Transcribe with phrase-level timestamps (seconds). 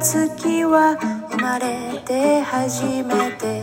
[0.00, 0.96] 月は
[1.30, 3.62] 生まれて初めて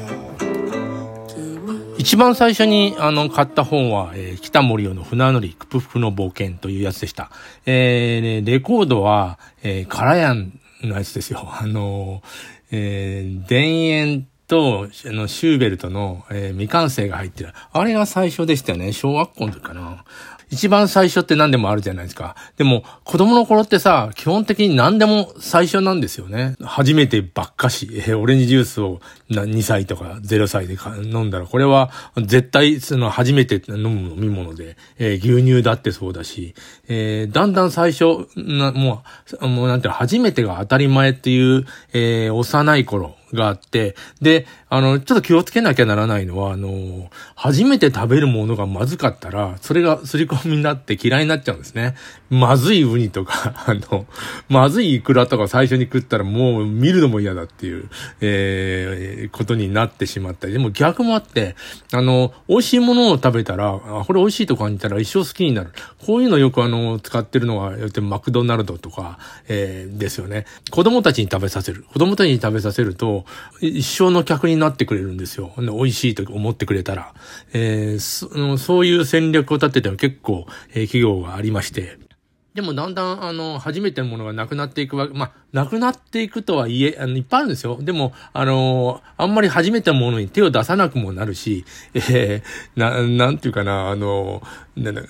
[1.97, 7.31] 一番最初にあの買った本は、えー、北森夫の船乗りクプフの冒険というやつでした。
[7.65, 11.47] えー、レコードは、えー、カラヤンのやつですよ。
[11.57, 12.21] あの
[12.69, 17.53] えー、田園と、あの、シューベルトの、えー、未完成が入ってる。
[17.71, 18.91] あれが最初でしたよね。
[18.91, 20.03] 小学校の時かな。
[20.49, 22.35] 一番最初って何でもあるじゃないですか。
[22.57, 26.55] でも、子供の頃ってさ、基本的に何でも最初なんですよね。
[26.61, 36.55] 初めてばっかし、えー、オレンジジュースを2歳とか0歳で飲んだら、これは絶対、その、初めて飲む飲み物で、えー、牛乳だってそうだし、
[36.87, 39.03] えー、だんだん最初、な、も
[39.41, 51.95] う、もうなんていうの、初めてが当たり前っていう、えー、幼い頃、があって、で、あの、ちょっと気をつけなきゃならないのは、あの、初めて食べるものがまずかったら、それがすり込みになって嫌いになっちゃうんですね。
[52.35, 54.05] まずいウニとか、 あの、
[54.49, 60.53] まずいイクラとか最初に食ったらもう見るのも嫌だっていう、えー、ことになってしまったり。
[60.53, 61.55] でも逆もあって、
[61.93, 65.71] あの、美味しいものを食べたら、あ、これ美味しいと感じたら一生好きになる。
[66.05, 70.45] こういうのよくあの、使ってるのは、マクドナルドとか、えー、ですよね。
[70.71, 71.85] 子供たちに食べさせる。
[71.93, 73.25] 子供たちに食べさせると、
[73.61, 75.53] 一生の客になってくれるんですよ。
[75.57, 77.13] 美味しいと思ってくれたら。
[77.53, 81.97] えー、そそういう戦略を立てては結構、えー、企業がありまして。
[82.55, 87.77] でもだんだん、あの、初めてのものがなくなっていくわけ、まあ、なくなっていくとはいえ、あの、いっぱいあるんですよ。
[87.79, 94.43] でも、あのあんまり初めてものに手を出さなくもなるし、えー、な、なんていうかな、あの
[94.75, 95.01] なんだ、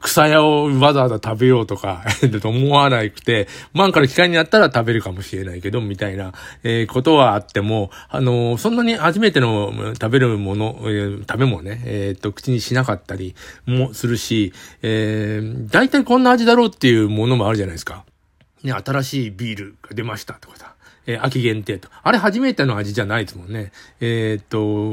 [0.00, 2.04] 草屋をわざわざ食べようとか
[2.42, 6.32] と思わなくて、万から機会になったら食べるかもしれないけど、みたいな、
[6.64, 18.04] えー、ことはあっても、あのそんなに初めての食べるもの、えー、食べ物ね、えっ、と、口にしなかったりもするし、えー、大体こんな味だろうっていうものもあるじゃないですか。
[18.62, 20.74] ね、新しいビールが出ましたとかさ。
[21.06, 21.88] えー、秋限定と。
[22.02, 23.72] あれ初めての味じゃないですもんね。
[24.00, 24.44] えー、っ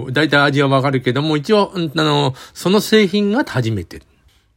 [0.05, 4.01] と、大体味はわかるけども、一応、あの、その製品が初めて。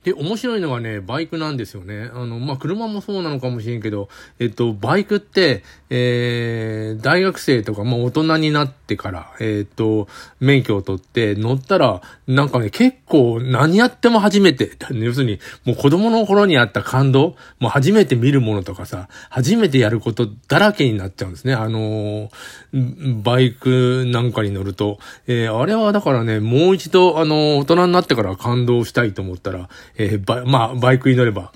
[0.04, 2.10] で、面白いのがね、バイクなんですよね。
[2.12, 4.08] あの、まあ、車もそうなのかもしれんけど、
[4.40, 10.08] えっと、バイクって、えー、大学生とか、まあ、大人になってから、えっと、
[10.40, 21.54] 免許を取って乗ったら、なんかね、結構何やっても初めて、 要するに、もう子供の頃にあった感動、もう初めて見るものとかさ、初めてやることだらけになっちゃうんですね。
[21.54, 24.98] あのー、バイクなんかに乗ると。
[25.28, 31.52] えー、あれはだからね、もう一度、あのー、大人になってから感動したいと思ったら、えー、ばまあ、バイクに乗れば、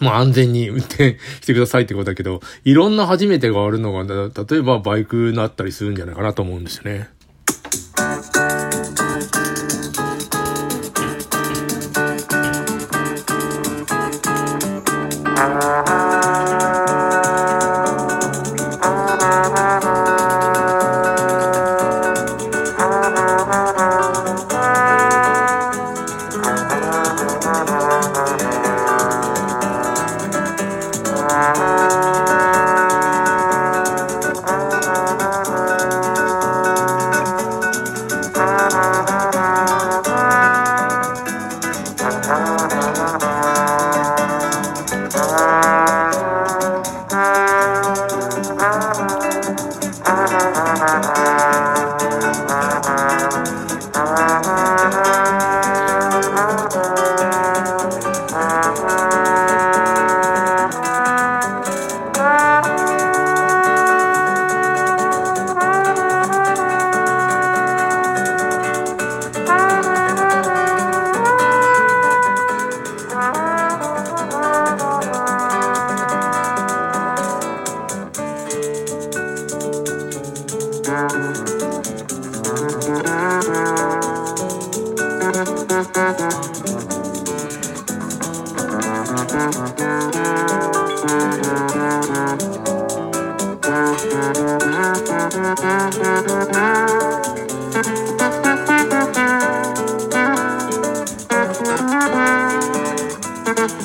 [0.00, 7.08] まあ安全に運転してくださいってことだけど、いろんな初めてがあるのが、例えばバイクになったりするんじゃないかなと思うんですよね。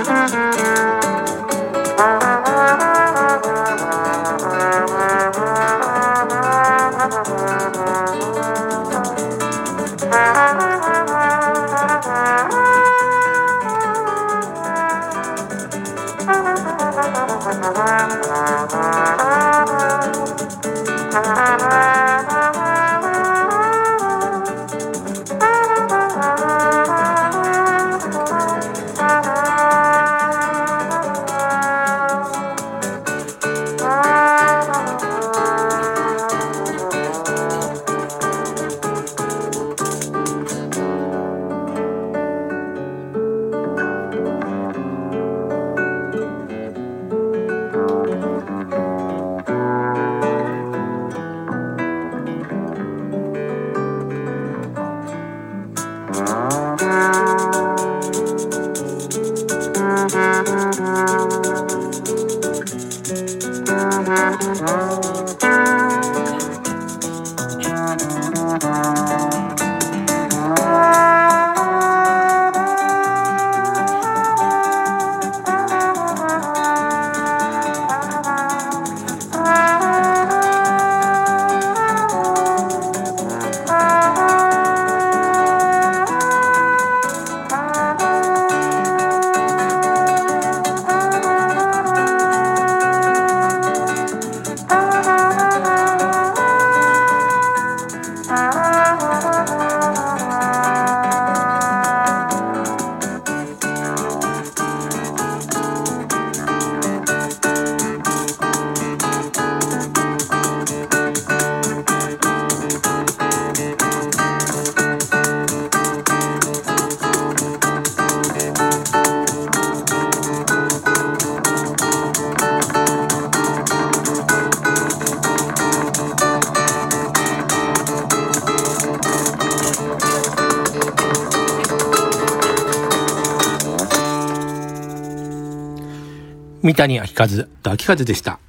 [136.62, 138.40] 三谷秋風、秋風でした。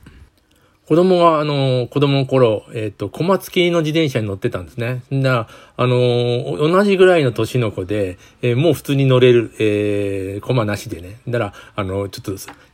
[0.87, 5.03] 子供が、あの、子供の頃、えっ、と、小松系の自転車に乗ってたんですね。
[5.11, 5.47] だ
[5.77, 11.19] あの、同じぐらいの年の子で、えーもう普通に乗れる、えー、コマなしでね。
[11.27, 12.31] だから、あの、ちょっと、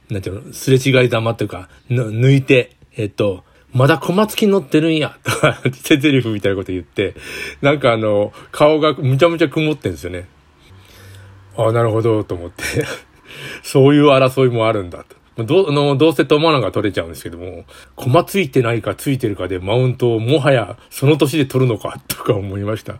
[0.10, 3.44] なんていうの、すれ違いざまというか、抜いて、えっ、と、
[3.74, 7.16] まだ小松木乗ってるんや、とか、手台詞みたいなこと言って、
[7.62, 10.30] なんかあの、顔がむちゃむちゃ曇ってんですよね。
[11.58, 12.64] ああ、なるほど、と思って。
[13.64, 15.25] そういう争いもあるんだと。
[15.44, 17.66] どう、あの、どうせと思わなが取れちゃうんですけども、
[17.96, 23.00] コマついてないかついてるかでマウントをもはやその年で取るのか、とか思いました。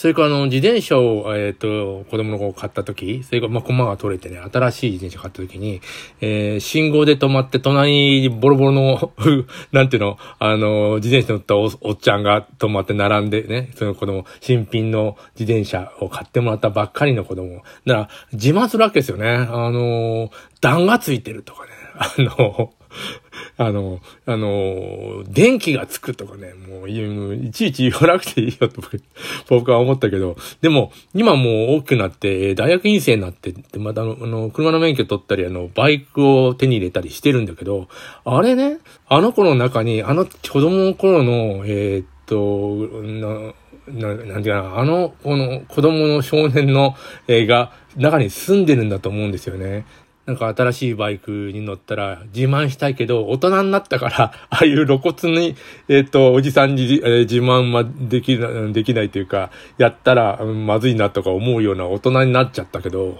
[0.00, 5.82] それからあの、自転車を、えっ、と、子供の子買った時、それからまあ、コマが取れてね、新しい自転車買った時に、
[6.22, 9.12] えー、信号で止まって隣にボロボロの、
[9.72, 17.56] なんていうの、あの、自転車乗ったおおっちゃんが止まって並んでね、その子供、新品の自転車を買ってもらったばっかりの子供。
[17.56, 19.28] だから、自慢するわけですよね。
[19.28, 20.30] あの、
[20.62, 21.72] 段がついてるとかね。
[21.96, 22.72] あの、
[23.56, 28.82] あの、あの、電気がつくとかね、もうい、いちいち言わなくていいよと
[29.48, 37.88] 僕は思ったけど、でも、今もう大きくなって、大学院生になって、でまたあの、車の免許取ったり、あの、バイクを手に入れたりしてるんだけど、
[38.24, 38.78] あれね、
[39.08, 43.54] あの子の中に、あの子供の頃の、えーっと、な、
[43.88, 46.94] な、なんていうかな、あの、この子供の少年の、
[47.28, 49.84] えーが、中に住んでるんだと思うんですよね。
[50.30, 55.56] なんか新しいバイクに乗ったら自慢したいけど、大人になったから、 ああいう露骨に、
[55.88, 63.18] えっ、と、おじさんに、えー自慢はできな、できないというか、やったら、まずいなとか思うような大人になっちゃったけど、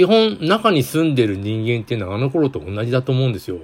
[0.00, 3.58] 基本、中に住んでる人間っていうのはあの頃と同じだと思うんですよ。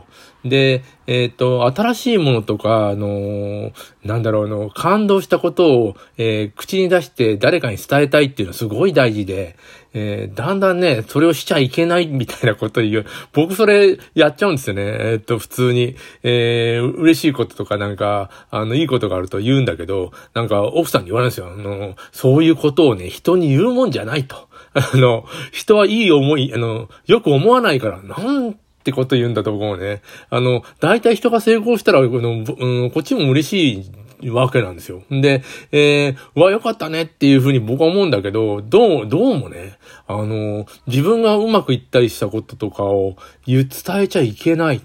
[0.45, 3.73] で、えっ、と、新しいものとか、あのー
[4.05, 9.57] なんだろう、あの、感動したことを、えー口に出して誰かに伝えたいっていうのはすごい大事で、
[9.95, 13.07] えだんだんね、それをしちゃいけないみたいなことを言う。
[13.33, 14.83] 僕それやっちゃうんですよね。
[14.85, 21.49] えっ、と、普通に、え嬉しいこととかなんか、あの、いいことがあると言うんだけど、なんか、奥さんに言われるんですよ。
[21.51, 24.46] あの、そういうことをね、人に言うもんじゃないと。
[24.77, 28.55] あの、人はいい思い、あの、よく思わないから、なんっ
[28.85, 30.03] てこと言うんだと思うね。
[30.31, 33.91] あの、大体人が成功したら、この、うん、こっちも嬉し
[34.21, 35.03] いわけなんですよ。
[35.11, 35.43] で、
[35.73, 43.17] えー、うわ、よかったねっていうふうに僕は思うんだけど、どう、どうもね、あの、自分がうまくいったりしたこととかを
[43.47, 44.81] 言う、伝えちゃいけない。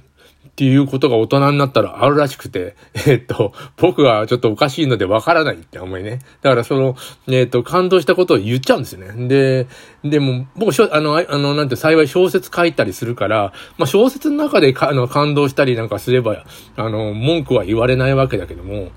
[0.51, 2.75] っていうことが大人になったらあるらしくて、
[3.07, 6.19] えっと、僕がちょっとおかしいのでわからないって思いね。
[6.41, 6.95] だからその、
[7.29, 9.27] えっと、感動したことを言っちゃうんですよね。
[9.27, 9.67] で、
[10.03, 18.91] でも、僕、あの、あの、なんて、幸い小説書いたりするから、まあ、小説の中であの感動したりなんかすれば、あの、文句は言われないわけだけども、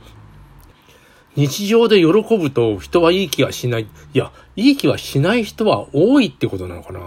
[1.36, 2.06] 日常で喜
[2.38, 3.82] ぶと人はいい気がしない。
[3.82, 7.00] いや、いい気はしない人は多いってことなのかな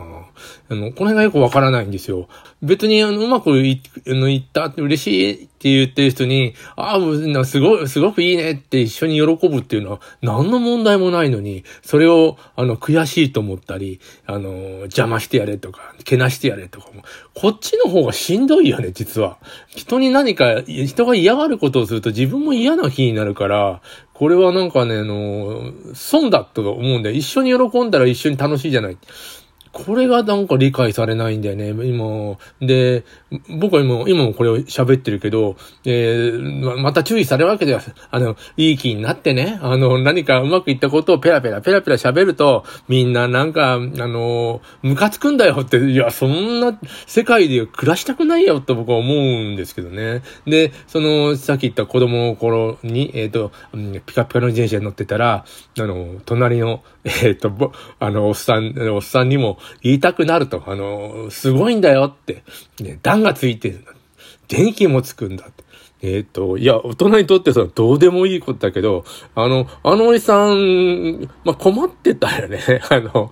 [0.70, 2.27] あの、この辺がよくわからないんですよ。
[2.62, 14.50] 別に、あの、うまくいあのいったって嬉しいって言ってる人に、ああ、すごい、すごくいいねって一緒に喜ぶっていうのは何の問題もないのに、それを、あの、悔しいと思ったり、あの、
[14.82, 17.03] 邪魔してやれとか、けなしてやれとかも、
[17.34, 19.38] こっちの方がしんどいよね、実は。
[19.67, 23.82] 人に何か、人が嫌がることをすると自分も嫌な気になるから、
[24.17, 27.15] これはなんかね、あの、損だと思うんだよ。
[27.15, 28.98] 一緒に喜んだら一緒に楽しいじゃない。
[29.77, 32.38] これがなんか理解されないんだよね、今。
[32.60, 33.05] で、
[33.60, 35.55] 僕は今、今もこれを喋ってるけど、
[35.86, 37.93] えー、また注意されるわけです。
[38.10, 50.24] あの、いい気になってね、あの、何かうまくいったことをペラペラペラペラ喋ると、みんななんか、あの、ムカつくんだよって、いや、そんな世界で暮らしたくないよと僕は思うんですけどね。
[50.48, 53.51] で、その、さっき言った子供の頃に、えっ、ー、と、
[54.07, 55.46] ピカピカの自転車に乗ってたら、
[55.77, 62.44] あの、隣の、えっ、ー、と、あの、おっさん、おっさんにも言いたくなると、あの、すごいんだよって、
[62.80, 63.94] ね、段がついてるんだ。
[64.48, 65.64] 電気もつくんだって。
[66.02, 72.60] えっ、ー、と、いや、大人にとってさどうでもいいことだけど、あの、あのおじさん、まあ、困ってたよね。
[72.90, 73.32] あの、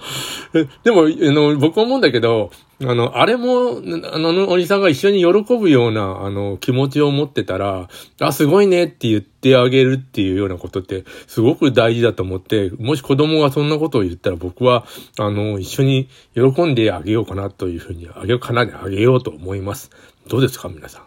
[0.84, 2.50] でも、あの、僕思うんだけど、
[2.84, 3.77] あの、あれも、
[4.12, 7.88] あの、おじさんが一緒に喜ぶような、あの、気持ちを持ってたら、
[8.20, 14.86] あ、すごいねって言ってあげるっていうようなことって、すごく大事だと思って、もし子供がそんなことを言ったら僕は、
[15.17, 19.89] あの、一緒に喜んであげようかなというふうに、あげようかな、あげようと思います。
[20.27, 21.04] どうですか、皆さん？